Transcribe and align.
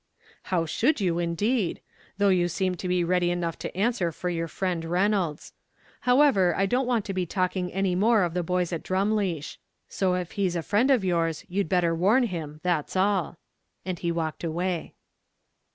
"How 0.49 0.65
should 0.65 0.99
you, 0.99 1.19
indeed! 1.19 1.79
though 2.17 2.29
you 2.29 2.47
seem 2.47 2.73
to 2.73 2.87
be 2.87 3.03
ready 3.03 3.29
enough 3.29 3.59
to 3.59 3.77
answer 3.77 4.11
for 4.11 4.31
your 4.31 4.47
friend 4.47 4.83
Reynolds. 4.83 5.53
However, 6.09 6.55
I 6.55 6.65
don't 6.65 6.87
want 6.87 7.05
to 7.05 7.13
be 7.13 7.27
taking 7.27 7.71
any 7.71 7.93
more 7.93 8.23
of 8.23 8.33
the 8.33 8.41
boys 8.41 8.73
at 8.73 8.81
Drumleesh; 8.81 9.59
so 9.87 10.15
if 10.15 10.31
he 10.31 10.47
is 10.47 10.55
a 10.55 10.63
friend 10.63 10.89
of 10.89 11.05
yours, 11.05 11.45
you'd 11.47 11.69
better 11.69 11.93
warn 11.93 12.23
him, 12.23 12.59
that's 12.63 12.95
all:" 12.95 13.37
and 13.85 13.99
he 13.99 14.11
walked 14.11 14.43
away. 14.43 14.95